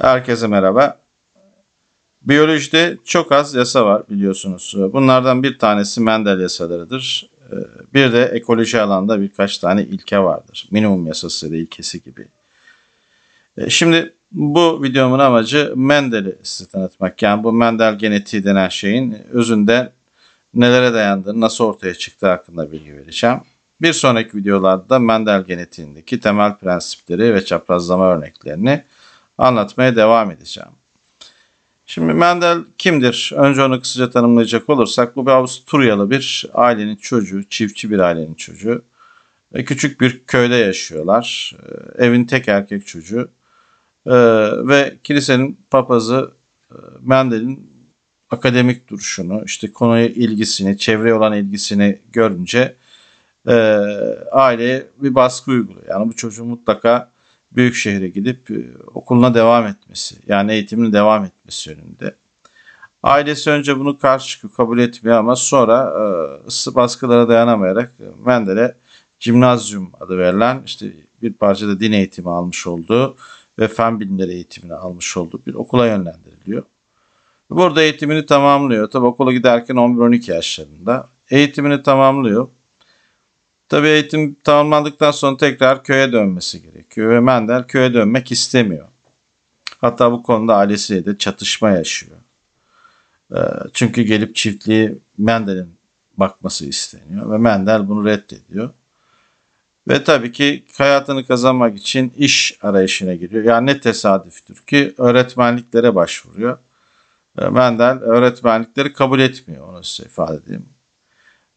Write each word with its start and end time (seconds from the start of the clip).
Herkese 0.00 0.46
merhaba. 0.46 0.98
Biyolojide 2.22 2.98
çok 3.04 3.32
az 3.32 3.54
yasa 3.54 3.86
var 3.86 4.02
biliyorsunuz. 4.10 4.74
Bunlardan 4.76 5.42
bir 5.42 5.58
tanesi 5.58 6.00
Mendel 6.00 6.40
yasalarıdır. 6.40 7.30
Bir 7.94 8.12
de 8.12 8.24
ekoloji 8.24 8.80
alanda 8.80 9.20
birkaç 9.20 9.58
tane 9.58 9.82
ilke 9.82 10.18
vardır. 10.18 10.68
Minimum 10.70 11.06
yasası 11.06 11.46
ya 11.46 11.52
da 11.52 11.56
ilkesi 11.56 12.02
gibi. 12.02 12.28
Şimdi 13.68 14.14
bu 14.32 14.82
videomun 14.82 15.18
amacı 15.18 15.72
Mendel'i 15.76 16.38
size 16.42 16.70
tanıtmak. 16.70 17.22
Yani 17.22 17.44
bu 17.44 17.52
Mendel 17.52 17.98
genetiği 17.98 18.44
denen 18.44 18.68
şeyin 18.68 19.18
özünde 19.32 19.92
nelere 20.54 20.92
dayandığını, 20.92 21.40
nasıl 21.40 21.64
ortaya 21.64 21.94
çıktığı 21.94 22.28
hakkında 22.28 22.72
bilgi 22.72 22.96
vereceğim. 22.96 23.40
Bir 23.82 23.92
sonraki 23.92 24.36
videolarda 24.36 24.98
Mendel 24.98 25.44
genetiğindeki 25.44 26.20
temel 26.20 26.56
prensipleri 26.56 27.34
ve 27.34 27.44
çaprazlama 27.44 28.06
örneklerini 28.14 28.84
anlatmaya 29.40 29.96
devam 29.96 30.30
edeceğim. 30.30 30.70
Şimdi 31.86 32.12
Mendel 32.12 32.58
kimdir? 32.78 33.32
Önce 33.36 33.62
onu 33.62 33.80
kısaca 33.80 34.10
tanımlayacak 34.10 34.70
olursak 34.70 35.16
bu 35.16 35.26
bir 35.26 35.30
Avusturyalı 35.30 36.10
bir 36.10 36.46
ailenin 36.54 36.96
çocuğu, 36.96 37.48
çiftçi 37.48 37.90
bir 37.90 37.98
ailenin 37.98 38.34
çocuğu. 38.34 38.84
Ve 39.54 39.64
küçük 39.64 40.00
bir 40.00 40.24
köyde 40.26 40.54
yaşıyorlar. 40.54 41.56
Ee, 41.98 42.04
evin 42.04 42.24
tek 42.24 42.48
erkek 42.48 42.86
çocuğu. 42.86 43.28
Ee, 44.06 44.12
ve 44.68 44.98
kilisenin 45.04 45.60
papazı 45.70 46.30
e, 46.70 46.74
Mendel'in 47.00 47.70
akademik 48.30 48.88
duruşunu, 48.88 49.42
işte 49.46 49.72
konuya 49.72 50.08
ilgisini, 50.08 50.78
çevreye 50.78 51.14
olan 51.14 51.32
ilgisini 51.32 51.98
görünce 52.12 52.76
e, 53.48 53.54
aileye 54.32 54.86
bir 54.98 55.14
baskı 55.14 55.50
uyguluyor. 55.50 55.86
Yani 55.88 56.08
bu 56.08 56.16
çocuğun 56.16 56.48
mutlaka 56.48 57.09
büyük 57.52 57.74
şehre 57.74 58.08
gidip 58.08 58.50
e, 58.50 58.64
okuluna 58.94 59.34
devam 59.34 59.66
etmesi, 59.66 60.16
yani 60.26 60.52
eğitimine 60.52 60.92
devam 60.92 61.24
etmesi 61.24 61.70
yönünde. 61.70 62.14
Ailesi 63.02 63.50
önce 63.50 63.78
bunu 63.78 63.98
karşı 63.98 64.52
kabul 64.52 64.78
etmiyor 64.78 65.18
ama 65.18 65.36
sonra 65.36 65.92
e, 66.68 66.74
baskılara 66.74 67.28
dayanamayarak 67.28 67.92
Mendel'e 68.24 68.76
Cimnazyum 69.18 69.90
adı 70.00 70.18
verilen 70.18 70.62
işte 70.66 70.86
bir 71.22 71.32
parça 71.32 71.68
da 71.68 71.80
din 71.80 71.92
eğitimi 71.92 72.30
almış 72.30 72.66
olduğu 72.66 73.16
ve 73.58 73.68
fen 73.68 74.00
bilimleri 74.00 74.32
eğitimini 74.32 74.74
almış 74.74 75.16
olduğu 75.16 75.46
bir 75.46 75.54
okula 75.54 75.86
yönlendiriliyor. 75.86 76.62
Burada 77.50 77.82
eğitimini 77.82 78.26
tamamlıyor. 78.26 78.90
Tabi 78.90 79.06
okula 79.06 79.32
giderken 79.32 79.74
11-12 79.74 80.32
yaşlarında. 80.32 81.08
Eğitimini 81.30 81.82
tamamlıyor. 81.82 82.48
Tabi 83.70 83.88
eğitim 83.88 84.34
tamamlandıktan 84.34 85.10
sonra 85.10 85.36
tekrar 85.36 85.84
köye 85.84 86.12
dönmesi 86.12 86.62
gerekiyor 86.62 87.10
ve 87.10 87.20
Mendel 87.20 87.64
köye 87.64 87.94
dönmek 87.94 88.32
istemiyor. 88.32 88.88
Hatta 89.80 90.12
bu 90.12 90.22
konuda 90.22 90.56
ailesiyle 90.56 91.04
de 91.04 91.18
çatışma 91.18 91.70
yaşıyor. 91.70 92.16
Ee, 93.34 93.38
çünkü 93.74 94.02
gelip 94.02 94.36
çiftliği 94.36 94.98
Mendel'in 95.18 95.74
bakması 96.16 96.66
isteniyor 96.66 97.32
ve 97.32 97.38
Mendel 97.38 97.88
bunu 97.88 98.04
reddediyor. 98.04 98.70
Ve 99.88 100.04
tabii 100.04 100.32
ki 100.32 100.64
hayatını 100.78 101.26
kazanmak 101.26 101.78
için 101.78 102.12
iş 102.16 102.58
arayışına 102.62 103.14
giriyor. 103.14 103.44
Yani 103.44 103.66
ne 103.66 103.80
tesadüftür 103.80 104.56
ki 104.56 104.94
öğretmenliklere 104.98 105.94
başvuruyor. 105.94 106.58
Ee, 107.38 107.48
Mendel 107.48 107.98
öğretmenlikleri 107.98 108.92
kabul 108.92 109.20
etmiyor 109.20 109.68
onu 109.68 109.84
size 109.84 110.08
ifade 110.08 110.36
edeyim. 110.36 110.66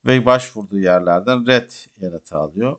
Ve 0.06 0.26
başvurduğu 0.26 0.80
yerlerden 0.80 1.48
red 1.48 1.72
yanıtı 2.02 2.38
alıyor. 2.38 2.78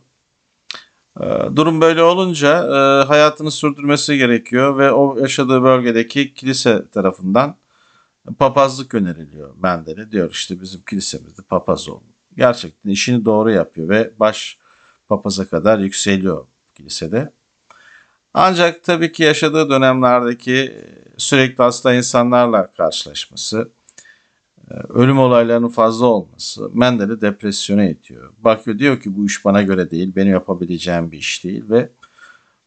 Ee, 1.20 1.24
durum 1.56 1.80
böyle 1.80 2.02
olunca 2.02 2.58
e, 2.58 3.04
hayatını 3.04 3.50
sürdürmesi 3.50 4.18
gerekiyor 4.18 4.78
ve 4.78 4.92
o 4.92 5.18
yaşadığı 5.18 5.62
bölgedeki 5.62 6.34
kilise 6.34 6.90
tarafından 6.90 7.56
papazlık 8.38 8.94
öneriliyor 8.94 9.54
Mendel'e. 9.62 10.12
Diyor 10.12 10.30
işte 10.30 10.60
bizim 10.60 10.82
kilisemizde 10.82 11.42
papaz 11.42 11.88
ol. 11.88 12.00
Gerçekten 12.36 12.90
işini 12.90 13.24
doğru 13.24 13.50
yapıyor 13.50 13.88
ve 13.88 14.12
baş 14.20 14.58
papaza 15.08 15.48
kadar 15.48 15.78
yükseliyor 15.78 16.46
kilisede. 16.74 17.32
Ancak 18.34 18.84
tabii 18.84 19.12
ki 19.12 19.22
yaşadığı 19.22 19.70
dönemlerdeki 19.70 20.72
sürekli 21.16 21.62
hasta 21.62 21.94
insanlarla 21.94 22.72
karşılaşması, 22.72 23.68
ölüm 24.88 25.18
olaylarının 25.18 25.68
fazla 25.68 26.06
olması 26.06 26.70
Mendel'i 26.74 27.20
depresyona 27.20 27.84
itiyor. 27.84 28.32
Bakıyor 28.38 28.78
diyor 28.78 29.00
ki 29.00 29.16
bu 29.16 29.26
iş 29.26 29.44
bana 29.44 29.62
göre 29.62 29.90
değil, 29.90 30.12
benim 30.16 30.32
yapabileceğim 30.32 31.12
bir 31.12 31.18
iş 31.18 31.44
değil 31.44 31.64
ve 31.68 31.88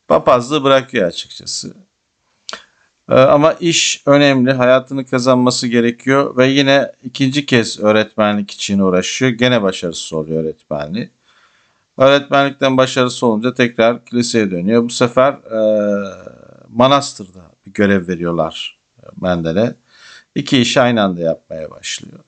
papazlığı 0.07 0.63
bırakıyor 0.63 1.07
açıkçası. 1.07 1.73
E, 3.09 3.15
ama 3.15 3.53
iş 3.53 4.03
önemli, 4.05 4.51
hayatını 4.53 5.05
kazanması 5.05 5.67
gerekiyor 5.67 6.37
ve 6.37 6.47
yine 6.47 6.91
ikinci 7.03 7.45
kez 7.45 7.79
öğretmenlik 7.79 8.51
için 8.51 8.79
uğraşıyor. 8.79 9.31
Gene 9.31 9.61
başarısız 9.61 10.13
oluyor 10.13 10.43
öğretmenliği. 10.43 11.09
Öğretmenlikten 11.97 12.77
başarısı 12.77 13.25
olunca 13.25 13.53
tekrar 13.53 14.05
kiliseye 14.05 14.51
dönüyor. 14.51 14.83
Bu 14.83 14.89
sefer 14.89 15.33
e, 15.33 15.59
manastırda 16.67 17.51
bir 17.65 17.73
görev 17.73 18.07
veriyorlar 18.07 18.79
Mendel'e. 19.21 19.75
İki 20.37 20.57
işi 20.57 20.81
aynı 20.81 21.03
anda 21.03 21.21
yapmaya 21.21 21.71
başlıyor. 21.71 22.19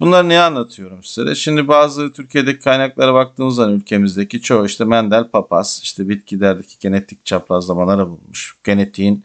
Bunları 0.00 0.28
niye 0.28 0.40
anlatıyorum 0.40 1.02
size? 1.02 1.34
Şimdi 1.34 1.68
bazı 1.68 2.12
Türkiye'deki 2.12 2.60
kaynaklara 2.60 3.14
baktığımız 3.14 3.54
zaman 3.54 3.74
ülkemizdeki 3.74 4.42
çoğu 4.42 4.66
işte 4.66 4.84
Mendel 4.84 5.28
papaz, 5.28 5.80
işte 5.82 6.08
bitkilerdeki 6.08 6.78
genetik 6.80 7.24
çaprazlamaları 7.24 8.08
bulmuş. 8.08 8.56
Genetiğin 8.64 9.24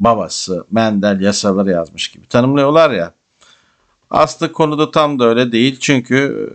babası 0.00 0.66
Mendel 0.70 1.20
yasaları 1.20 1.70
yazmış 1.70 2.08
gibi 2.08 2.26
tanımlıyorlar 2.26 2.90
ya. 2.90 3.14
Aslında 4.10 4.52
konuda 4.52 4.90
tam 4.90 5.18
da 5.18 5.24
öyle 5.24 5.52
değil. 5.52 5.76
Çünkü 5.80 6.50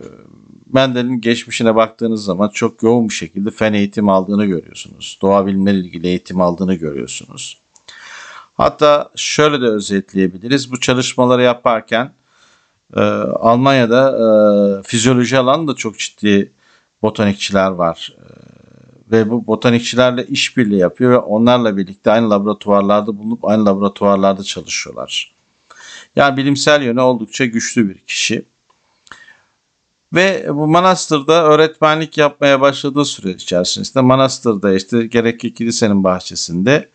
Mendel'in 0.72 1.20
geçmişine 1.20 1.74
baktığınız 1.74 2.24
zaman 2.24 2.48
çok 2.48 2.82
yoğun 2.82 3.08
bir 3.08 3.14
şekilde 3.14 3.50
fen 3.50 3.72
eğitim 3.72 4.08
aldığını 4.08 4.46
görüyorsunuz. 4.46 5.18
Doğa 5.22 5.46
bilimleri 5.46 5.76
ilgili 5.76 6.06
eğitim 6.06 6.40
aldığını 6.40 6.74
görüyorsunuz. 6.74 7.61
Hatta 8.54 9.10
şöyle 9.16 9.60
de 9.60 9.66
özetleyebiliriz. 9.66 10.72
Bu 10.72 10.80
çalışmaları 10.80 11.42
yaparken 11.42 12.12
e, 12.96 13.00
Almanya'da 13.00 14.10
e, 14.10 14.82
fizyoloji 14.82 15.38
alanında 15.38 15.74
çok 15.74 15.98
ciddi 15.98 16.52
botanikçiler 17.02 17.70
var. 17.70 18.16
E, 18.18 18.52
ve 19.10 19.30
bu 19.30 19.46
botanikçilerle 19.46 20.26
işbirliği 20.26 20.78
yapıyor 20.78 21.10
ve 21.10 21.18
onlarla 21.18 21.76
birlikte 21.76 22.10
aynı 22.10 22.30
laboratuvarlarda 22.30 23.18
bulunup 23.18 23.44
aynı 23.44 23.66
laboratuvarlarda 23.66 24.42
çalışıyorlar. 24.42 25.34
Yani 26.16 26.36
bilimsel 26.36 26.82
yönü 26.82 27.00
oldukça 27.00 27.44
güçlü 27.44 27.88
bir 27.88 27.98
kişi. 27.98 28.44
Ve 30.12 30.46
bu 30.48 30.66
manastırda 30.66 31.44
öğretmenlik 31.44 32.18
yapmaya 32.18 32.60
başladığı 32.60 33.04
süre 33.04 33.30
içerisinde 33.30 34.00
manastırda 34.00 34.74
işte 34.74 35.06
gerek 35.06 35.40
kilisenin 35.40 36.04
bahçesinde 36.04 36.88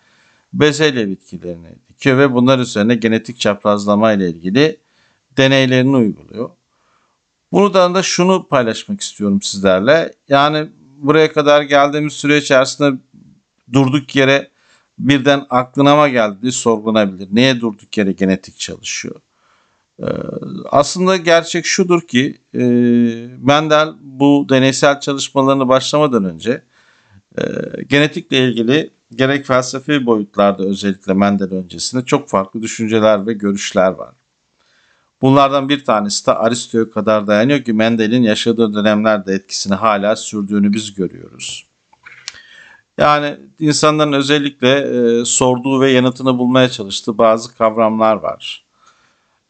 bezelye 0.54 1.10
bitkilerini 1.10 1.76
dikiyor 1.90 2.18
ve 2.18 2.34
bunlar 2.34 2.60
üzerine 2.60 2.96
genetik 2.96 3.40
çaprazlama 3.40 4.12
ile 4.12 4.30
ilgili 4.30 4.80
deneylerini 5.38 5.96
uyguluyor. 5.96 6.50
Buradan 7.52 7.96
da 7.96 8.04
şunu 8.04 8.48
paylaşmak 8.48 9.02
istiyorum 9.02 9.42
sizlerle. 9.42 10.14
Yani 10.28 10.70
buraya 10.98 11.34
kadar 11.34 11.62
geldiğimiz 11.62 12.14
süre 12.14 12.38
içerisinde 12.38 13.00
durduk 13.74 14.16
yere 14.16 14.50
birden 15.00 15.46
aklına 15.50 15.96
mı 15.96 16.10
geldi 16.10 16.52
sorgulanabilir. 16.52 17.28
Neye 17.32 17.62
durduk 17.62 17.98
yere 17.98 18.12
genetik 18.12 18.60
çalışıyor? 18.60 19.16
Ee, 20.00 20.06
aslında 20.72 21.18
gerçek 21.18 21.66
şudur 21.66 22.02
ki 22.02 22.36
e, 22.54 22.60
Mendel 23.38 23.90
bu 24.02 24.46
deneysel 24.50 25.00
çalışmalarını 25.00 25.68
başlamadan 25.68 26.26
önce 26.26 26.64
e, 27.38 27.44
genetikle 27.90 28.48
ilgili 28.48 28.90
gerek 29.16 29.46
felsefi 29.46 30.06
boyutlarda 30.06 30.64
özellikle 30.64 31.14
Mendel 31.14 31.52
öncesinde 31.52 32.06
çok 32.06 32.30
farklı 32.30 32.62
düşünceler 32.62 33.28
ve 33.28 33.34
görüşler 33.34 33.92
var. 33.92 34.14
Bunlardan 35.22 35.70
bir 35.70 35.86
tanesi 35.86 36.26
de 36.26 36.34
Aristo'ya 36.34 36.90
kadar 36.90 37.28
dayanıyor 37.28 37.64
ki 37.64 37.74
Mendel'in 37.74 38.24
yaşadığı 38.24 38.74
dönemlerde 38.74 39.34
etkisini 39.34 39.76
hala 39.76 40.16
sürdüğünü 40.16 40.74
biz 40.74 40.94
görüyoruz. 40.94 41.66
Yani 42.98 43.38
insanların 43.60 44.14
özellikle 44.14 44.80
e, 44.80 45.26
sorduğu 45.26 45.82
ve 45.82 45.92
yanıtını 45.92 46.38
bulmaya 46.38 46.70
çalıştığı 46.70 47.18
bazı 47.18 47.56
kavramlar 47.56 48.16
var. 48.16 48.66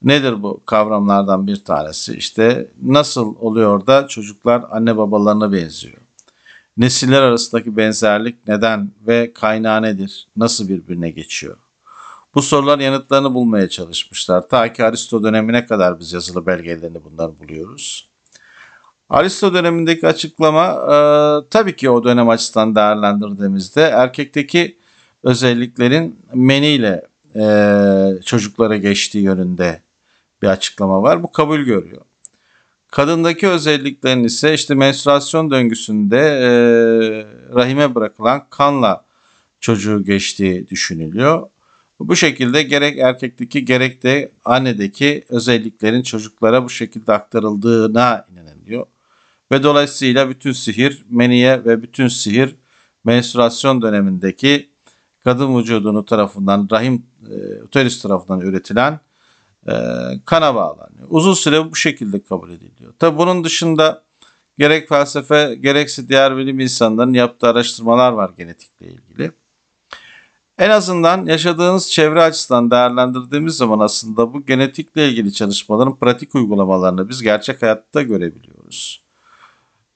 Nedir 0.03 0.44
bu 0.44 0.62
kavramlardan 0.65 1.48
bir 1.48 1.63
tanesi? 1.63 2.13
İşte 2.15 2.71
nasıl 2.83 3.36
oluyor 3.39 3.88
da 3.88 4.07
çocuklar 4.07 4.63
anne 4.71 4.98
babalarına 4.98 5.51
benziyor? 5.51 6.06
Nesiller 6.77 7.21
arasındaki 7.21 7.77
benzerlik 7.77 8.47
neden 8.47 8.91
ve 9.07 9.33
kaynağı 9.33 9.81
nedir? 9.81 10.27
Nasıl 10.35 10.68
birbirine 10.68 11.09
geçiyor? 11.09 11.57
Bu 12.35 12.41
sorular 12.41 12.79
yanıtlarını 12.79 13.33
bulmaya 13.33 13.69
çalışmışlar. 13.69 14.50
Ta 14.50 14.74
ki 14.74 14.83
Aristo 14.83 15.24
dönemine 15.24 15.65
kadar 15.65 16.00
biz 16.00 16.13
yazılı 16.13 16.45
belgelerini 16.45 17.03
bundan 17.03 17.38
buluyoruz. 17.39 18.07
Aristo 19.09 19.53
dönemindeki 19.53 20.07
açıklama 20.07 20.65
e, 20.65 20.97
tabii 21.50 21.75
ki 21.75 21.89
o 21.89 22.03
dönem 22.03 22.29
açısından 22.29 22.75
değerlendirdiğimizde 22.75 23.81
erkekteki 23.81 24.77
özelliklerin 25.24 26.19
meniyle 26.33 27.07
e, 27.35 28.21
çocuklara 28.25 28.77
geçtiği 28.77 29.24
yönünde 29.24 29.81
bir 30.41 30.47
açıklama 30.47 31.03
var. 31.03 31.24
Bu 31.24 31.31
kabul 31.31 31.59
görüyor. 31.59 32.01
Kadındaki 32.97 33.47
özelliklerin 33.47 34.23
ise 34.23 34.53
işte 34.53 34.75
menstruasyon 34.75 35.51
döngüsünde 35.51 36.17
e, 36.17 36.49
rahime 37.55 37.95
bırakılan 37.95 38.45
kanla 38.49 39.05
çocuğu 39.59 40.03
geçtiği 40.03 40.67
düşünülüyor. 40.67 41.49
Bu 41.99 42.15
şekilde 42.15 42.63
gerek 42.63 42.97
erkekteki 42.97 43.65
gerek 43.65 44.03
de 44.03 44.31
annedeki 44.45 45.23
özelliklerin 45.29 46.01
çocuklara 46.03 46.63
bu 46.63 46.69
şekilde 46.69 47.13
aktarıldığına 47.13 48.25
inanılıyor. 48.31 48.85
Ve 49.51 49.63
dolayısıyla 49.63 50.29
bütün 50.29 50.51
sihir 50.51 51.05
meniye 51.09 51.65
ve 51.65 51.81
bütün 51.81 52.07
sihir 52.07 52.55
menstruasyon 53.05 53.81
dönemindeki 53.81 54.69
kadın 55.19 55.57
vücudunu 55.57 56.05
tarafından 56.05 56.67
rahim 56.71 57.05
e, 57.31 57.63
uterus 57.63 58.01
tarafından 58.01 58.41
üretilen 58.41 59.00
e, 59.68 59.74
kana 60.25 60.56
bağlanıyor. 60.56 61.07
Uzun 61.09 61.33
süre 61.33 61.71
bu 61.71 61.75
şekilde 61.75 62.24
kabul 62.24 62.50
ediliyor. 62.50 62.94
Tabi 63.00 63.18
bunun 63.18 63.44
dışında 63.44 64.04
gerek 64.57 64.89
felsefe 64.89 65.56
gerekse 65.56 66.09
diğer 66.09 66.38
bilim 66.38 66.59
insanlarının 66.59 67.13
yaptığı 67.13 67.48
araştırmalar 67.48 68.12
var 68.12 68.31
genetikle 68.38 68.86
ilgili. 68.86 69.31
En 70.57 70.69
azından 70.69 71.25
yaşadığınız 71.25 71.92
çevre 71.92 72.21
açısından 72.21 72.71
değerlendirdiğimiz 72.71 73.57
zaman 73.57 73.80
aslında 73.80 74.33
bu 74.33 74.45
genetikle 74.45 75.09
ilgili 75.09 75.33
çalışmaların 75.33 75.95
pratik 75.95 76.36
uygulamalarını 76.36 77.10
biz 77.10 77.21
gerçek 77.21 77.62
hayatta 77.62 78.01
görebiliyoruz. 78.01 79.01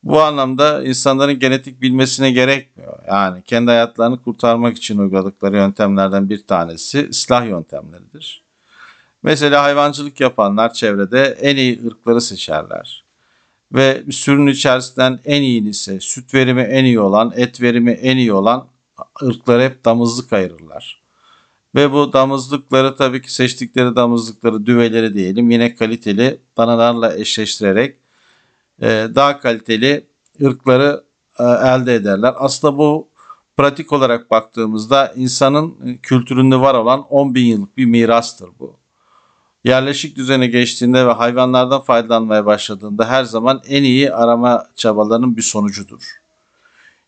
Bu 0.03 0.21
anlamda 0.21 0.83
insanların 0.83 1.39
genetik 1.39 1.81
bilmesine 1.81 2.31
gerekmiyor. 2.31 2.99
Yani 3.07 3.41
kendi 3.43 3.71
hayatlarını 3.71 4.21
kurtarmak 4.21 4.77
için 4.77 4.97
uyguladıkları 4.97 5.55
yöntemlerden 5.55 6.29
bir 6.29 6.47
tanesi 6.47 7.09
ıslah 7.09 7.45
yöntemleridir. 7.45 8.43
Mesela 9.23 9.63
hayvancılık 9.63 10.19
yapanlar 10.19 10.73
çevrede 10.73 11.37
en 11.41 11.55
iyi 11.55 11.87
ırkları 11.87 12.21
seçerler. 12.21 13.03
Ve 13.73 14.03
sürünün 14.11 14.51
içerisinden 14.51 15.19
en 15.25 15.41
iyisi, 15.41 16.01
süt 16.01 16.33
verimi 16.33 16.61
en 16.61 16.85
iyi 16.85 16.99
olan, 16.99 17.33
et 17.35 17.61
verimi 17.61 17.91
en 17.91 18.17
iyi 18.17 18.33
olan 18.33 18.67
ırkları 19.23 19.63
hep 19.63 19.85
damızlık 19.85 20.33
ayırırlar. 20.33 21.01
Ve 21.75 21.91
bu 21.91 22.13
damızlıkları 22.13 22.95
tabii 22.95 23.21
ki 23.21 23.33
seçtikleri 23.33 23.95
damızlıkları, 23.95 24.65
düveleri 24.65 25.13
diyelim 25.13 25.51
yine 25.51 25.75
kaliteli 25.75 26.41
danalarla 26.57 27.15
eşleştirerek 27.17 27.97
e, 28.81 29.07
daha 29.15 29.39
kaliteli 29.39 30.07
ırkları 30.43 31.03
e, 31.39 31.43
elde 31.43 31.95
ederler. 31.95 32.33
Aslında 32.37 32.77
bu 32.77 33.07
pratik 33.57 33.93
olarak 33.93 34.31
baktığımızda 34.31 35.13
insanın 35.15 35.97
kültüründe 36.03 36.59
var 36.59 36.75
olan 36.75 37.01
10 37.09 37.35
bin 37.35 37.45
yıllık 37.45 37.77
bir 37.77 37.85
mirastır 37.85 38.49
bu. 38.59 38.80
Yerleşik 39.63 40.15
düzene 40.15 40.47
geçtiğinde 40.47 41.07
ve 41.07 41.11
hayvanlardan 41.11 41.81
faydalanmaya 41.81 42.45
başladığında 42.45 43.09
her 43.09 43.23
zaman 43.23 43.61
en 43.67 43.83
iyi 43.83 44.13
arama 44.13 44.67
çabalarının 44.75 45.37
bir 45.37 45.41
sonucudur. 45.41 46.21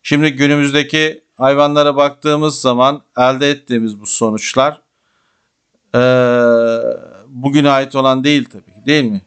Şimdi 0.02 0.30
günümüzdeki 0.32 1.22
hayvanlara 1.36 1.96
baktığımız 1.96 2.60
zaman 2.60 3.02
elde 3.16 3.50
ettiğimiz 3.50 4.00
bu 4.00 4.06
sonuçlar 4.06 4.80
e, 5.94 6.00
bugüne 7.26 7.70
ait 7.70 7.94
olan 7.94 8.24
değil 8.24 8.44
tabii 8.44 8.74
ki 8.74 8.86
değil 8.86 9.04
mi? 9.04 9.22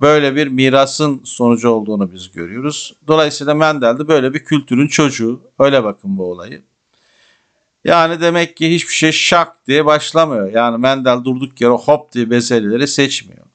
Böyle 0.00 0.36
bir 0.36 0.46
mirasın 0.46 1.22
sonucu 1.24 1.70
olduğunu 1.70 2.12
biz 2.12 2.32
görüyoruz. 2.32 2.94
Dolayısıyla 3.08 3.54
Mendel 3.54 3.98
de 3.98 4.08
böyle 4.08 4.34
bir 4.34 4.44
kültürün 4.44 4.88
çocuğu. 4.88 5.40
Öyle 5.58 5.84
bakın 5.84 6.18
bu 6.18 6.30
olayı. 6.30 6.62
Yani 7.84 8.20
demek 8.20 8.56
ki 8.56 8.74
hiçbir 8.74 8.92
şey 8.94 9.12
şak 9.12 9.66
diye 9.66 9.86
başlamıyor. 9.86 10.52
Yani 10.52 10.78
Mendel 10.78 11.24
durduk 11.24 11.60
yere 11.60 11.72
hop 11.72 12.12
diye 12.12 12.30
bezelyeleri 12.30 12.88
seçmiyor. 12.88 13.46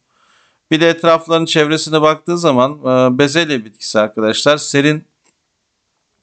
Bir 0.72 0.82
de 0.82 0.90
etrafların 0.90 1.46
çevresine 1.46 2.02
baktığı 2.02 2.38
zaman 2.38 2.72
e, 2.72 3.18
bezelye 3.18 3.66
bitkisi 3.66 4.00
arkadaşlar 4.00 4.58
serin 4.58 5.06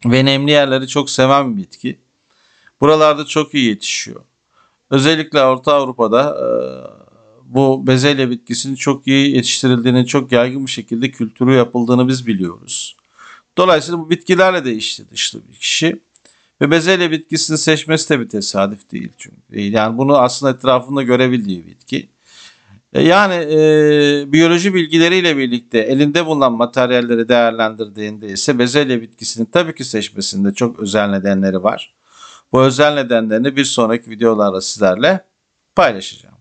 ve 0.04 0.24
nemli 0.24 0.50
yerleri 0.50 0.88
çok 0.88 1.10
seven 1.10 1.56
bir 1.56 1.62
bitki. 1.62 2.00
Buralarda 2.80 3.24
çok 3.24 3.54
iyi 3.54 3.68
yetişiyor. 3.68 4.20
Özellikle 4.90 5.42
Orta 5.42 5.74
Avrupa'da 5.74 6.36
e, 6.38 6.46
bu 7.44 7.86
bezelye 7.86 8.30
bitkisinin 8.30 8.74
çok 8.74 9.06
iyi 9.06 9.36
yetiştirildiğini, 9.36 10.06
çok 10.06 10.32
yaygın 10.32 10.66
bir 10.66 10.70
şekilde 10.70 11.10
kültürü 11.10 11.54
yapıldığını 11.54 12.08
biz 12.08 12.26
biliyoruz. 12.26 12.96
Dolayısıyla 13.58 14.00
bu 14.00 14.10
bitkilerle 14.10 14.64
de 14.64 14.74
işli 14.74 15.10
dışlı 15.10 15.48
bir 15.48 15.54
kişi. 15.54 16.00
Ve 16.62 16.70
bezelye 16.70 17.10
bitkisini 17.10 17.58
seçmesi 17.58 18.10
de 18.10 18.20
bir 18.20 18.28
tesadüf 18.28 18.92
değil 18.92 19.12
çünkü. 19.18 19.60
Yani 19.60 19.98
bunu 19.98 20.16
aslında 20.16 20.52
etrafında 20.52 21.02
görebildiği 21.02 21.66
bitki. 21.66 22.08
E, 22.92 23.02
yani 23.02 23.34
e, 23.34 24.32
biyoloji 24.32 24.74
bilgileriyle 24.74 25.36
birlikte 25.36 25.78
elinde 25.78 26.26
bulunan 26.26 26.52
materyalleri 26.52 27.28
değerlendirdiğinde 27.28 28.28
ise 28.28 28.58
bezelye 28.58 29.02
bitkisinin 29.02 29.46
tabii 29.46 29.74
ki 29.74 29.84
seçmesinde 29.84 30.54
çok 30.54 30.80
özel 30.80 31.08
nedenleri 31.10 31.62
var. 31.62 31.94
Bu 32.52 32.62
özel 32.62 32.94
nedenlerini 32.94 33.56
bir 33.56 33.64
sonraki 33.64 34.10
videolarda 34.10 34.60
sizlerle 34.60 35.24
paylaşacağım. 35.76 36.38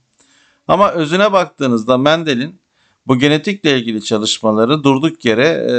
Ama 0.67 0.91
özüne 0.91 1.31
baktığınızda 1.31 1.97
Mendel'in 1.97 2.55
bu 3.07 3.19
genetikle 3.19 3.79
ilgili 3.79 4.03
çalışmaları 4.03 4.83
durduk 4.83 5.25
yere 5.25 5.47
e, 5.47 5.73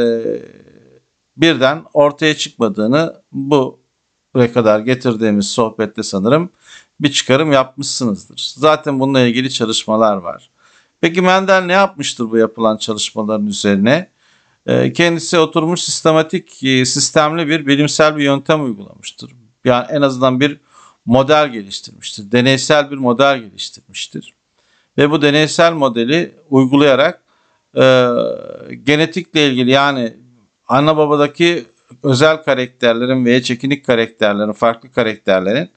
birden 1.37 1.83
ortaya 1.95 2.37
çıkmadığını 2.37 3.23
bu 3.33 3.82
buraya 4.35 4.53
kadar 4.53 4.81
getirdiğimiz 4.81 5.51
sohbette 5.51 6.03
sanırım 6.03 6.51
bir 7.01 7.13
çıkarım 7.13 7.53
yapmışsınızdır. 7.53 8.53
Zaten 8.57 9.01
bununla 9.01 9.21
ilgili 9.21 9.51
çalışmalar 9.51 10.17
var. 10.17 10.51
Peki 11.01 11.23
Mendel 11.23 11.63
ne 11.63 11.73
yapmıştır 11.73 12.31
bu 12.31 12.37
yapılan 12.37 12.77
çalışmaların 12.77 13.47
üzerine? 13.47 14.11
Ee, 14.67 14.93
kendisi 14.93 15.39
oturmuş 15.39 15.81
sistematik, 15.81 16.63
e, 16.65 16.85
sistemli 16.85 17.49
bir 17.49 17.67
bilimsel 17.67 18.17
bir 18.17 18.25
yöntem 18.25 18.65
uygulamıştır. 18.65 19.33
Yani 19.65 19.87
en 19.91 20.03
azından 20.03 20.41
bir 20.41 20.61
model 21.07 21.49
geliştirmiştir. 21.49 22.33
Deneysel 22.33 22.91
bir 22.91 22.97
model 22.97 23.39
geliştirmiştir. 23.39 24.35
Ve 24.99 25.11
bu 25.11 25.23
deneysel 25.23 25.73
modeli 25.73 26.35
uygulayarak 26.51 27.23
e, 27.77 28.09
genetikle 28.85 29.47
ilgili 29.47 29.71
yani 29.71 30.17
ana 30.69 30.97
babadaki 30.97 31.67
özel 32.03 32.43
karakterlerin 32.43 33.25
veya 33.25 33.43
çekinik 33.43 33.87
karakterlerin, 33.87 34.53
farklı 34.53 34.93
karakterlerin 34.93 35.71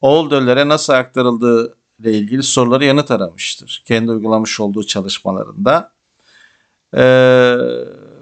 oğul 0.00 0.30
döllere 0.30 0.68
nasıl 0.68 0.92
aktarıldığı 0.92 1.74
ile 2.00 2.12
ilgili 2.12 2.42
soruları 2.42 2.84
yanıt 2.84 3.10
aramıştır. 3.10 3.82
Kendi 3.86 4.10
uygulamış 4.10 4.60
olduğu 4.60 4.86
çalışmalarında. 4.86 5.92
Ee, 6.96 7.56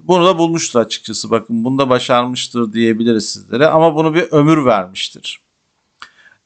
bunu 0.03 0.27
da 0.27 0.39
bulmuştur 0.39 0.81
açıkçası. 0.81 1.31
Bakın 1.31 1.65
bunu 1.65 1.79
da 1.79 1.91
başarmıştır 1.91 2.73
diyebiliriz 2.73 3.29
sizlere. 3.29 3.67
Ama 3.67 3.95
bunu 3.95 4.15
bir 4.15 4.23
ömür 4.23 4.65
vermiştir. 4.65 5.41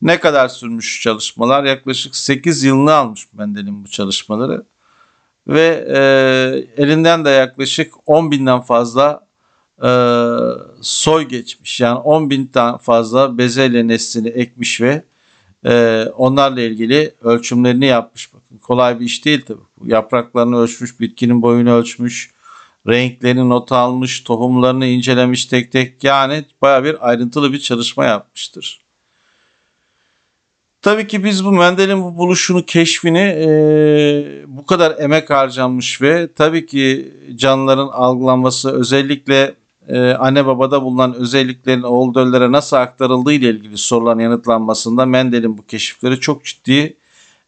Ne 0.03 0.21
kadar 0.21 0.49
sürmüş 0.49 1.03
çalışmalar? 1.03 1.65
Yaklaşık 1.65 2.17
8 2.17 2.65
yılını 2.65 2.93
almış 2.93 3.33
Mendel'in 3.33 3.85
bu 3.85 3.89
çalışmaları. 3.89 4.65
Ve 5.49 5.87
e, 5.89 6.83
elinden 6.83 7.25
de 7.25 7.31
yaklaşık 7.31 7.95
10 8.07 8.31
binden 8.31 8.61
fazla 8.61 9.27
e, 9.85 9.91
soy 10.81 11.25
geçmiş. 11.25 11.81
Yani 11.81 11.99
10 11.99 12.31
binden 12.31 12.77
fazla 12.77 13.39
bezelye 13.39 13.89
neslini 13.89 14.29
ekmiş 14.29 14.81
ve 14.81 15.03
e, 15.67 16.05
onlarla 16.17 16.61
ilgili 16.61 17.15
ölçümlerini 17.23 17.87
yapmış. 17.87 18.35
Bakın 18.35 18.59
kolay 18.59 19.01
bir 19.01 19.05
iş 19.05 19.25
değil 19.25 19.45
tabii. 19.49 19.91
Yapraklarını 19.93 20.57
ölçmüş, 20.57 21.01
bitkinin 21.01 21.43
boyunu 21.43 21.73
ölçmüş, 21.73 22.31
renklerini 22.89 23.49
not 23.49 23.73
almış, 23.73 24.21
tohumlarını 24.21 24.87
incelemiş 24.87 25.47
tek 25.47 25.73
tek. 25.73 26.05
Yani 26.05 26.45
baya 26.63 26.85
bir 26.85 27.09
ayrıntılı 27.09 27.53
bir 27.53 27.61
çalışma 27.61 28.05
yapmıştır. 28.05 28.81
Tabii 30.83 31.07
ki 31.07 31.25
biz 31.25 31.45
bu 31.45 31.53
Mendel'in 31.53 32.03
bu 32.03 32.17
buluşunu, 32.17 32.67
keşfini 32.67 33.19
e, 33.19 33.49
bu 34.47 34.67
kadar 34.67 34.99
emek 34.99 35.31
harcanmış 35.31 36.03
ve 36.03 36.33
tabii 36.33 36.67
ki 36.67 37.13
canlıların 37.37 37.89
algılanması 37.89 38.73
özellikle 38.73 39.55
e, 39.91 40.15
anne 40.15 40.47
babada 40.47 40.83
bulunan 40.83 41.15
özelliklerin 41.15 41.83
oğul 41.83 42.15
nasıl 42.53 42.77
aktarıldığı 42.77 43.33
ile 43.33 43.51
ilgili 43.51 43.79
soruların 43.79 44.21
yanıtlanmasında 44.21 45.07
Mendel'in 45.07 45.59
bu 45.59 45.67
keşifleri 45.67 46.21
çok 46.21 46.45
ciddi 46.45 46.97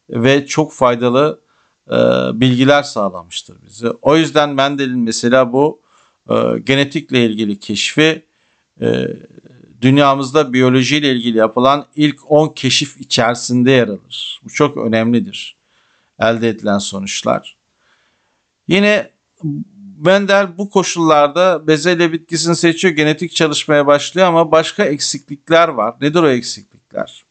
ve 0.09 0.45
çok 0.45 0.73
faydalı 0.73 1.39
e, 1.87 1.95
bilgiler 2.33 2.83
sağlamıştır 2.83 3.57
bize. 3.65 3.89
O 4.01 4.17
yüzden 4.17 4.49
Mendel'in 4.49 4.99
mesela 4.99 5.53
bu 5.53 5.81
e, 6.29 6.33
genetikle 6.63 7.25
ilgili 7.25 7.59
keşfi 7.59 8.25
e, 8.81 9.07
dünyamızda 9.81 10.53
biyolojiyle 10.53 11.11
ilgili 11.11 11.37
yapılan 11.37 11.85
ilk 11.95 12.31
10 12.31 12.49
keşif 12.49 12.97
içerisinde 13.01 13.71
yer 13.71 13.87
alır. 13.87 14.41
Bu 14.43 14.49
çok 14.49 14.77
önemlidir. 14.77 15.57
Elde 16.19 16.49
edilen 16.49 16.77
sonuçlar. 16.77 17.57
Yine 18.67 19.11
Mendel 19.97 20.57
bu 20.57 20.69
koşullarda 20.69 21.67
bezelye 21.67 22.11
bitkisini 22.11 22.55
seçiyor, 22.55 22.93
genetik 22.93 23.35
çalışmaya 23.35 23.87
başlıyor 23.87 24.27
ama 24.27 24.51
başka 24.51 24.85
eksiklikler 24.85 25.67
var. 25.67 25.95
Nedir 26.01 26.23
o 26.23 26.29
eksiklikler? 26.29 27.23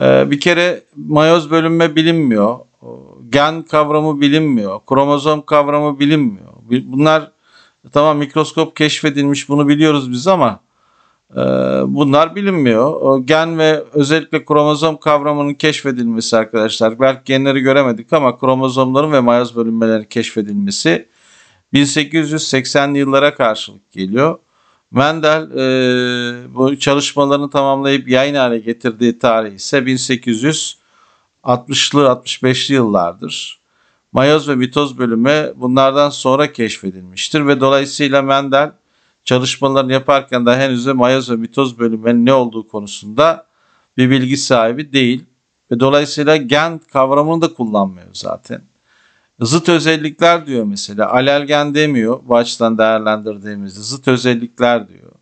Ee, 0.00 0.30
bir 0.30 0.40
kere 0.40 0.82
mayoz 0.96 1.50
bölünme 1.50 1.96
bilinmiyor. 1.96 2.58
Gen 3.28 3.62
kavramı 3.62 4.20
bilinmiyor. 4.20 4.80
Kromozom 4.86 5.42
kavramı 5.46 5.98
bilinmiyor. 5.98 6.52
Bunlar 6.84 7.30
tamam 7.92 8.18
mikroskop 8.18 8.76
keşfedilmiş 8.76 9.48
bunu 9.48 9.68
biliyoruz 9.68 10.10
biz 10.10 10.26
ama 10.26 10.60
e, 11.36 11.40
bunlar 11.86 12.36
bilinmiyor. 12.36 12.92
O 12.92 13.22
gen 13.26 13.58
ve 13.58 13.84
özellikle 13.92 14.44
kromozom 14.44 14.96
kavramının 14.96 15.54
keşfedilmesi 15.54 16.36
arkadaşlar. 16.36 17.00
Belki 17.00 17.20
genleri 17.24 17.60
göremedik 17.60 18.12
ama 18.12 18.38
kromozomların 18.38 19.12
ve 19.12 19.20
mayoz 19.20 19.56
bölünmelerin 19.56 20.04
keşfedilmesi 20.04 21.08
1880'li 21.74 22.98
yıllara 22.98 23.34
karşılık 23.34 23.92
geliyor. 23.92 24.38
Mendel 24.90 25.50
e, 25.50 26.54
bu 26.54 26.78
çalışmalarını 26.78 27.50
tamamlayıp 27.50 28.08
yayın 28.08 28.34
hale 28.34 28.58
getirdiği 28.58 29.18
tarih 29.18 29.52
ise 29.52 29.78
1860'lı 29.78 30.76
65'li 31.44 32.74
yıllardır. 32.74 33.62
Mayoz 34.12 34.48
ve 34.48 34.54
mitoz 34.54 34.98
bölümü 34.98 35.52
bunlardan 35.56 36.10
sonra 36.10 36.52
keşfedilmiştir 36.52 37.46
ve 37.46 37.60
dolayısıyla 37.60 38.22
Mendel 38.22 38.72
çalışmalarını 39.24 39.92
yaparken 39.92 40.46
de 40.46 40.56
henüz 40.56 40.86
de 40.86 40.92
mayoz 40.92 41.30
ve 41.30 41.36
mitoz 41.36 41.78
bölümünün 41.78 42.26
ne 42.26 42.32
olduğu 42.32 42.68
konusunda 42.68 43.46
bir 43.96 44.10
bilgi 44.10 44.36
sahibi 44.36 44.92
değil. 44.92 45.24
Ve 45.70 45.80
dolayısıyla 45.80 46.36
gen 46.36 46.78
kavramını 46.78 47.42
da 47.42 47.54
kullanmıyor 47.54 48.08
zaten. 48.12 48.71
Zıt 49.42 49.68
özellikler 49.68 50.46
diyor 50.46 50.64
mesela. 50.64 51.10
Alelgen 51.10 51.74
demiyor 51.74 52.20
bu 52.28 52.36
açıdan 52.36 52.78
değerlendirdiğimizde. 52.78 53.80
Zıt 53.80 54.08
özellikler 54.08 54.88
diyor. 54.88 55.12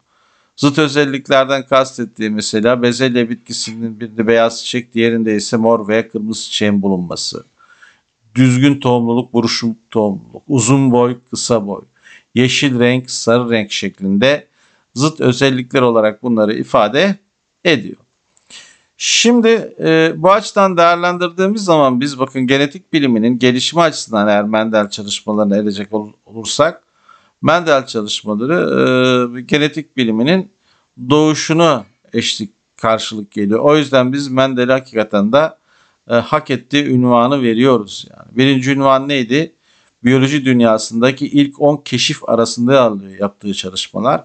Zıt 0.57 0.79
özelliklerden 0.79 1.67
kastettiği 1.67 2.31
mesela 2.31 2.83
bezelye 2.83 3.31
bitkisinin 3.31 4.01
birinde 4.01 4.27
beyaz 4.27 4.65
çiçek 4.65 4.95
diğerinde 4.95 5.37
ise 5.37 5.57
mor 5.57 5.89
veya 5.89 6.09
kırmızı 6.09 6.43
çiçeğin 6.43 6.83
bulunması. 6.83 7.45
Düzgün 8.35 8.81
tohumluluk, 8.81 9.33
buruşuk 9.33 9.77
tohumluluk, 9.91 10.43
uzun 10.49 10.91
boy, 10.91 11.19
kısa 11.31 11.67
boy, 11.67 11.83
yeşil 12.35 12.79
renk, 12.79 13.11
sarı 13.11 13.51
renk 13.51 13.73
şeklinde 13.73 14.47
zıt 14.95 15.21
özellikler 15.21 15.83
olarak 15.83 16.23
bunları 16.23 16.55
ifade 16.55 17.17
ediyor. 17.65 17.97
Şimdi 19.03 19.75
e, 19.81 20.13
bu 20.17 20.33
açıdan 20.33 20.77
değerlendirdiğimiz 20.77 21.65
zaman 21.65 22.01
biz 22.01 22.19
bakın 22.19 22.47
genetik 22.47 22.93
biliminin 22.93 23.39
gelişimi 23.39 23.83
açısından 23.83 24.29
eğer 24.29 24.45
Mendel 24.45 24.91
çalışmalarına 24.91 25.57
erecek 25.57 25.95
ol, 25.95 26.13
olursak 26.25 26.83
Mendel 27.43 27.87
çalışmaları 27.87 29.39
e, 29.39 29.41
genetik 29.41 29.97
biliminin 29.97 30.53
doğuşunu 31.11 31.85
eşlik 32.13 32.53
karşılık 32.77 33.33
geliyor. 33.33 33.61
O 33.61 33.77
yüzden 33.77 34.13
biz 34.13 34.29
Mendel'e 34.29 34.73
hakikaten 34.73 35.33
de 35.33 35.55
e, 36.11 36.15
hak 36.15 36.51
ettiği 36.51 36.85
ünvanı 36.85 37.43
veriyoruz. 37.43 38.07
Yani. 38.11 38.37
Birinci 38.37 38.73
ünvan 38.73 39.09
neydi? 39.09 39.55
Biyoloji 40.05 40.45
dünyasındaki 40.45 41.27
ilk 41.27 41.61
10 41.61 41.77
keşif 41.77 42.29
arasında 42.29 42.93
yaptığı 43.19 43.55
çalışmalar. 43.55 44.25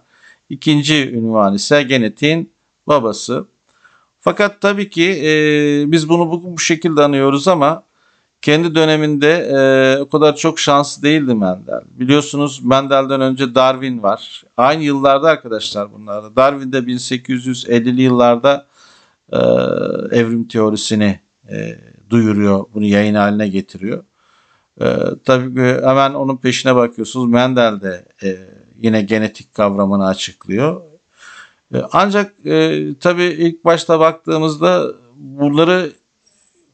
İkinci 0.49 1.11
ünvan 1.11 1.53
ise 1.53 1.83
genetiğin 1.83 2.53
babası. 2.87 3.54
Fakat 4.25 4.61
tabii 4.61 4.89
ki 4.89 5.09
e, 5.25 5.31
biz 5.91 6.09
bunu 6.09 6.31
bu, 6.31 6.55
bu 6.55 6.59
şekilde 6.59 7.03
anıyoruz 7.03 7.47
ama 7.47 7.83
kendi 8.41 8.75
döneminde 8.75 9.31
e, 9.31 9.57
o 10.01 10.09
kadar 10.09 10.35
çok 10.35 10.59
şanslı 10.59 11.03
değildi 11.03 11.33
Mendel. 11.33 11.81
Biliyorsunuz 11.91 12.63
Mendel'den 12.63 13.21
önce 13.21 13.55
Darwin 13.55 14.03
var. 14.03 14.43
Aynı 14.57 14.83
yıllarda 14.83 15.29
arkadaşlar 15.29 15.93
bunlar. 15.93 16.35
Darwin 16.35 16.71
de 16.71 16.77
1850'li 16.77 18.01
yıllarda 18.01 18.67
e, 19.31 19.37
evrim 20.19 20.47
teorisini 20.47 21.19
e, 21.49 21.77
duyuruyor. 22.09 22.65
Bunu 22.73 22.85
yayın 22.85 23.15
haline 23.15 23.47
getiriyor. 23.47 24.03
E, 24.81 24.85
tabii 25.23 25.61
hemen 25.61 26.13
onun 26.13 26.37
peşine 26.37 26.75
bakıyorsunuz. 26.75 27.29
Mendel 27.29 27.81
de 27.81 28.05
e, 28.23 28.37
yine 28.77 29.01
genetik 29.01 29.53
kavramını 29.53 30.07
açıklıyor. 30.07 30.94
E, 31.75 31.81
ancak 31.91 32.45
e, 32.45 32.85
tabii 32.99 33.23
ilk 33.23 33.65
başta 33.65 33.99
baktığımızda 33.99 34.87
bunları 35.15 35.91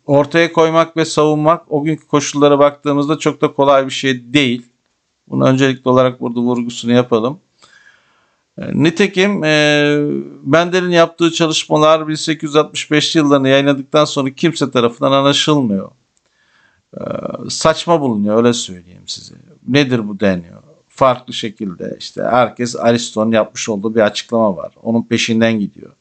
ortaya 0.05 0.53
koymak 0.53 0.97
ve 0.97 1.05
savunmak 1.05 1.71
o 1.71 1.83
günkü 1.83 2.07
koşullara 2.07 2.59
baktığımızda 2.59 3.19
çok 3.19 3.41
da 3.41 3.53
kolay 3.53 3.85
bir 3.85 3.91
şey 3.91 4.33
değil. 4.33 4.65
Bunu 5.27 5.45
öncelikli 5.45 5.89
olarak 5.89 6.21
burada 6.21 6.39
vurgusunu 6.39 6.91
yapalım. 6.91 7.39
E, 8.57 8.83
nitekim 8.83 9.43
e, 9.43 9.95
Mendel'in 10.43 10.89
yaptığı 10.89 11.31
çalışmalar 11.31 12.07
1865 12.07 13.15
yıllarını 13.15 13.49
yayınladıktan 13.49 14.05
sonra 14.05 14.29
kimse 14.29 14.71
tarafından 14.71 15.11
anlaşılmıyor. 15.11 15.91
E, 16.93 17.01
saçma 17.49 18.01
bulunuyor 18.01 18.37
öyle 18.37 18.53
söyleyeyim 18.53 19.03
size. 19.05 19.35
Nedir 19.67 20.07
bu 20.07 20.19
deniyor 20.19 20.70
farklı 21.01 21.33
şekilde 21.33 21.95
işte 21.99 22.23
herkes 22.23 22.75
Aristo'nun 22.75 23.31
yapmış 23.31 23.69
olduğu 23.69 23.95
bir 23.95 23.99
açıklama 23.99 24.57
var. 24.57 24.73
Onun 24.83 25.03
peşinden 25.03 25.59
gidiyor. 25.59 25.91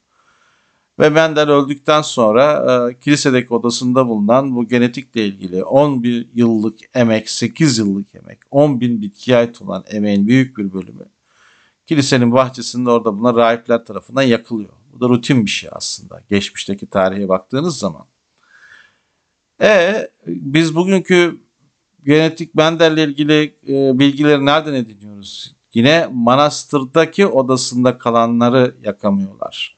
Ve 0.98 1.08
Mendel 1.08 1.50
öldükten 1.50 2.02
sonra 2.02 2.44
e, 2.90 2.98
kilisedeki 2.98 3.54
odasında 3.54 4.08
bulunan 4.08 4.56
bu 4.56 4.68
genetikle 4.68 5.26
ilgili 5.26 5.64
11 5.64 6.28
yıllık 6.34 6.78
emek, 6.94 7.30
8 7.30 7.78
yıllık 7.78 8.14
emek, 8.14 8.38
10 8.50 8.80
bin 8.80 9.02
bitkiye 9.02 9.36
ait 9.36 9.62
olan 9.62 9.84
emeğin 9.88 10.26
büyük 10.26 10.58
bir 10.58 10.72
bölümü 10.72 11.04
kilisenin 11.86 12.32
bahçesinde 12.32 12.90
orada 12.90 13.18
bulunan 13.18 13.36
rahipler 13.36 13.84
tarafından 13.84 14.22
yakılıyor. 14.22 14.72
Bu 14.92 15.00
da 15.00 15.08
rutin 15.08 15.46
bir 15.46 15.50
şey 15.50 15.70
aslında 15.72 16.22
geçmişteki 16.28 16.86
tarihe 16.86 17.28
baktığınız 17.28 17.78
zaman. 17.78 18.04
E 19.62 20.08
biz 20.26 20.76
bugünkü 20.76 21.40
genetik 22.04 22.54
Mendel'le 22.54 23.08
ilgili 23.08 23.54
e, 23.68 23.98
bilgileri 23.98 24.46
nereden 24.46 24.74
ediniyoruz? 24.74 25.54
Yine 25.74 26.08
manastırdaki 26.12 27.26
odasında 27.26 27.98
kalanları 27.98 28.74
yakamıyorlar. 28.84 29.76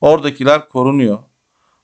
Oradakiler 0.00 0.68
korunuyor. 0.68 1.18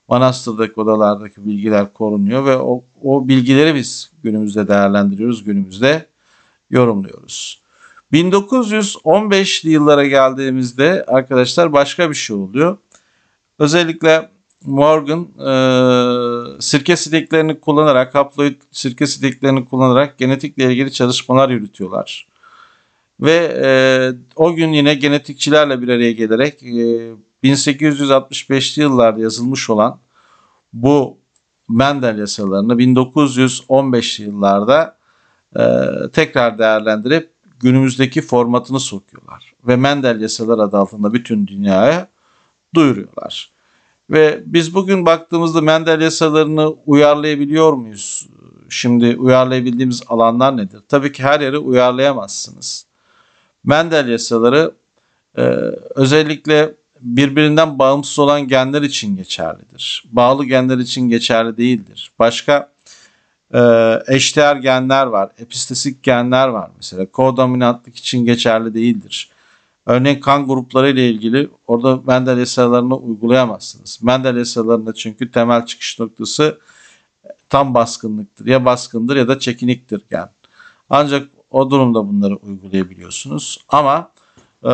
Manastırdaki 0.09 0.81
odalardaki 0.81 1.47
bilgiler 1.47 1.93
korunuyor 1.93 2.45
ve 2.47 2.57
o, 2.57 2.85
o 3.03 3.29
bilgileri 3.29 3.75
biz 3.75 4.13
günümüzde 4.23 4.69
değerlendiriyoruz, 4.69 5.45
günümüzde 5.45 6.07
yorumluyoruz. 6.71 7.61
1915'li 8.13 9.71
yıllara 9.71 10.07
geldiğimizde 10.07 11.05
arkadaşlar 11.09 11.73
başka 11.73 12.11
bir 12.11 12.15
şey 12.15 12.37
oluyor. 12.37 12.79
Özellikle 13.59 14.29
Morgan 14.67 15.29
e, 15.38 16.61
sirke 16.61 16.97
sidiklerini 16.97 17.61
kullanarak, 17.61 18.14
haploid 18.14 18.61
sirke 18.71 19.07
sidiklerini 19.07 19.64
kullanarak 19.64 20.19
genetikle 20.19 20.73
ilgili 20.73 20.93
çalışmalar 20.93 21.49
yürütüyorlar. 21.49 22.29
Ve 23.21 23.59
e, 23.64 23.71
o 24.37 24.55
gün 24.55 24.73
yine 24.73 24.95
genetikçilerle 24.95 25.83
bir 25.83 25.88
araya 25.88 26.12
gelerek 26.12 26.62
e, 26.62 27.14
1865'li 27.45 28.83
yıllarda 28.83 29.21
yazılmış 29.21 29.71
olan 29.71 29.99
bu 30.73 31.19
Mendel 31.69 32.19
yasalarını 32.19 32.75
1915'li 32.75 34.25
yıllarda 34.25 34.97
e, 35.57 35.62
tekrar 36.12 36.59
değerlendirip 36.59 37.31
günümüzdeki 37.61 38.23
formatını 38.23 38.81
sokuyorlar. 38.81 39.52
Ve 39.67 39.76
Mendel 39.76 40.21
yasaları 40.21 40.62
adı 40.62 40.76
altında 40.76 41.12
bütün 41.12 41.47
dünyaya 41.47 42.09
duyuruyorlar. 42.75 43.50
Ve 44.11 44.40
biz 44.47 44.75
bugün 44.75 45.07
baktığımızda 45.07 45.61
Mendel 45.61 46.00
yasalarını 46.00 46.69
uyarlayabiliyor 46.87 47.73
muyuz? 47.73 48.29
Şimdi 48.69 49.17
uyarlayabildiğimiz 49.17 50.02
alanlar 50.09 50.57
nedir? 50.57 50.81
Tabii 50.88 51.12
ki 51.12 51.23
her 51.23 51.40
yere 51.40 51.59
uyarlayamazsınız. 51.59 52.87
Mendel 53.64 54.09
yasaları 54.09 54.73
e, 55.37 55.43
özellikle 55.95 56.75
birbirinden 57.00 57.79
bağımsız 57.79 58.19
olan 58.19 58.49
genler 58.49 58.83
için 58.83 59.17
geçerlidir. 59.17 60.05
Bağlı 60.11 60.45
genler 60.45 60.79
için 60.79 61.09
geçerli 61.09 61.57
değildir. 61.57 62.11
Başka 62.19 62.73
e, 63.55 63.61
eşdeğer 64.09 64.57
genler 64.57 65.07
var, 65.07 65.31
epistesik 65.38 66.02
genler 66.02 66.49
var 66.49 66.71
mesela. 66.76 67.07
Kodominantlık 67.07 67.97
için 67.97 68.26
geçerli 68.26 68.75
değildir. 68.75 69.29
Örneğin 69.87 70.21
kan 70.21 70.47
grupları 70.47 70.91
ile 70.91 71.11
ilgili 71.11 71.51
orada 71.67 72.03
Mendel 72.07 72.39
yasalarını 72.39 72.97
uygulayamazsınız. 72.97 73.99
Mendel 74.03 74.37
yasalarında 74.37 74.95
çünkü 74.95 75.31
temel 75.31 75.67
çıkış 75.67 76.01
noktası 76.01 76.59
tam 77.49 77.75
baskınlıktır. 77.75 78.47
Ya 78.47 78.65
baskındır 78.65 79.17
ya 79.17 79.29
da 79.29 79.39
çekiniktir 79.39 80.03
yani. 80.11 80.29
Ancak 80.91 81.29
o 81.51 81.71
durumda 81.71 82.09
bunları 82.09 82.37
uygulayabiliyorsunuz. 82.37 83.65
Ama 83.69 84.13
e, 84.65 84.73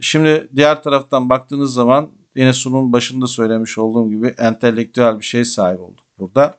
şimdi 0.00 0.48
diğer 0.56 0.82
taraftan 0.82 1.30
baktığınız 1.30 1.74
zaman 1.74 2.10
yine 2.36 2.52
sunum 2.52 2.92
başında 2.92 3.26
söylemiş 3.26 3.78
olduğum 3.78 4.08
gibi 4.08 4.26
entelektüel 4.26 5.18
bir 5.18 5.24
şey 5.24 5.44
sahip 5.44 5.80
olduk 5.80 6.06
burada. 6.18 6.58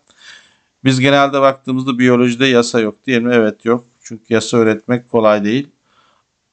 Biz 0.83 0.99
genelde 0.99 1.41
baktığımızda 1.41 1.99
biyolojide 1.99 2.45
yasa 2.45 2.79
yok 2.79 2.95
diyelim. 3.05 3.31
Evet 3.31 3.65
yok. 3.65 3.83
Çünkü 4.01 4.33
yasa 4.33 4.57
öğretmek 4.57 5.11
kolay 5.11 5.43
değil. 5.43 5.67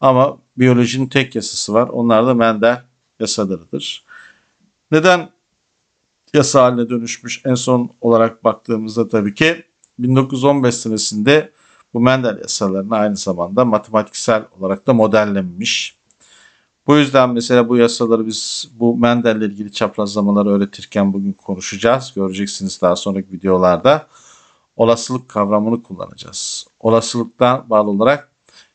Ama 0.00 0.38
biyolojinin 0.60 1.06
tek 1.06 1.34
yasası 1.34 1.74
var. 1.74 1.88
Onlar 1.88 2.26
da 2.26 2.34
Mendel 2.34 2.82
yasalarıdır. 3.20 4.04
Neden 4.90 5.30
yasa 6.34 6.62
haline 6.62 6.90
dönüşmüş. 6.90 7.42
En 7.44 7.54
son 7.54 7.90
olarak 8.00 8.44
baktığımızda 8.44 9.08
tabii 9.08 9.34
ki 9.34 9.64
1915 9.98 10.74
senesinde 10.74 11.52
bu 11.94 12.00
Mendel 12.00 12.38
yasalarını 12.38 12.96
aynı 12.96 13.16
zamanda 13.16 13.64
matematiksel 13.64 14.44
olarak 14.58 14.86
da 14.86 14.92
modellenmiş. 14.92 15.96
Bu 16.86 16.96
yüzden 16.96 17.30
mesela 17.30 17.68
bu 17.68 17.76
yasaları 17.76 18.26
biz 18.26 18.68
bu 18.72 18.98
Mendel 18.98 19.36
ile 19.36 19.44
ilgili 19.44 19.72
çaprazlamaları 19.72 20.48
öğretirken 20.48 21.12
bugün 21.12 21.32
konuşacağız. 21.32 22.12
Göreceksiniz 22.16 22.80
daha 22.80 22.96
sonraki 22.96 23.32
videolarda. 23.32 24.06
Olasılık 24.76 25.28
kavramını 25.28 25.82
kullanacağız. 25.82 26.66
Olasılıktan 26.80 27.70
bağlı 27.70 27.90
olarak 27.90 28.29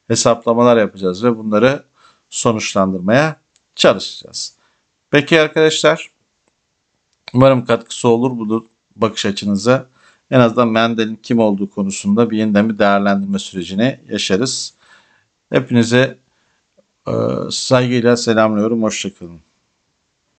hesaplamalar 0.07 0.77
yapacağız 0.77 1.23
ve 1.23 1.37
bunları 1.37 1.83
sonuçlandırmaya 2.29 3.35
çalışacağız. 3.75 4.55
Peki 5.11 5.41
arkadaşlar 5.41 6.11
umarım 7.33 7.65
katkısı 7.65 8.07
olur 8.07 8.31
bu 8.31 8.67
bakış 8.95 9.25
açınıza. 9.25 9.89
En 10.31 10.39
azından 10.39 10.67
Mendel'in 10.67 11.15
kim 11.15 11.39
olduğu 11.39 11.69
konusunda 11.69 12.29
bir 12.29 12.37
yeniden 12.37 12.69
bir 12.69 12.77
değerlendirme 12.77 13.39
sürecini 13.39 13.99
yaşarız. 14.09 14.73
Hepinize 15.51 16.17
e, 17.07 17.11
saygıyla 17.51 18.17
selamlıyorum. 18.17 18.83
Hoşçakalın. 18.83 19.39